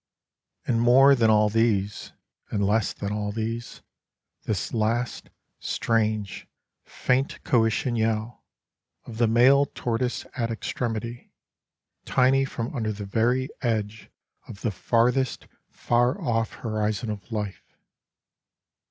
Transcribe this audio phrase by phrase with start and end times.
[0.65, 2.11] And more than all these,
[2.49, 3.83] And less than all these,
[4.45, 6.47] This last, Strange,
[6.83, 8.43] faint coition yell
[9.05, 11.29] Of the male tortoise at extremity,
[12.03, 14.09] Tiny from under the very edge
[14.47, 17.77] of the farthest far off horizon of life.